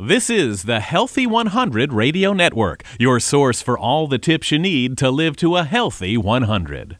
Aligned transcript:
This 0.00 0.30
is 0.30 0.62
the 0.62 0.78
Healthy 0.78 1.26
100 1.26 1.92
Radio 1.92 2.32
Network, 2.32 2.84
your 3.00 3.18
source 3.18 3.60
for 3.60 3.76
all 3.76 4.06
the 4.06 4.16
tips 4.16 4.52
you 4.52 4.58
need 4.60 4.96
to 4.98 5.10
live 5.10 5.34
to 5.38 5.56
a 5.56 5.64
healthy 5.64 6.16
100. 6.16 6.98